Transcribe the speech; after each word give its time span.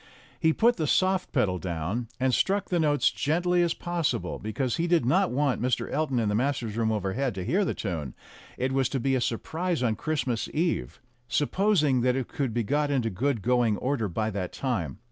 He 0.39 0.51
put 0.51 0.77
the 0.77 0.87
soft 0.87 1.31
pedal 1.31 1.59
down, 1.59 2.07
and 2.19 2.33
struck 2.33 2.69
the 2.69 2.79
notes 2.79 3.05
as 3.05 3.11
gently 3.11 3.61
as 3.61 3.75
possible, 3.75 4.39
because 4.39 4.77
he 4.77 4.87
did 4.87 5.05
not 5.05 5.29
want 5.29 5.61
Mr. 5.61 5.91
Elton 5.91 6.17
in 6.17 6.27
the 6.27 6.33
masters' 6.33 6.75
room 6.75 6.91
overhead 6.91 7.35
to 7.35 7.45
hear 7.45 7.63
the 7.63 7.75
tune; 7.75 8.15
it 8.57 8.71
was 8.71 8.89
to 8.89 8.99
be 8.99 9.13
a 9.13 9.21
surprise 9.21 9.83
on 9.83 9.95
Christmas 9.95 10.49
Eve 10.55 10.99
supposing 11.27 12.01
that 12.01 12.15
it 12.15 12.27
could 12.29 12.51
be 12.51 12.63
got 12.63 12.89
into 12.89 13.11
good 13.11 13.43
going 13.43 13.77
order 13.77 14.07
by 14.07 14.31
that 14.31 14.51
time. 14.53 14.97